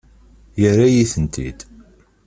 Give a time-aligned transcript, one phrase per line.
[0.61, 1.59] Yerra-yi-tent-id.